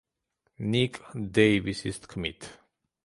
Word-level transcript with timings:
ნიკ 0.75 0.97
დეივისის 1.39 2.03
თქმით. 2.07 2.49